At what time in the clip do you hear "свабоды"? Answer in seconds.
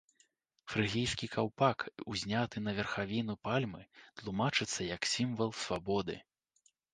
5.67-6.19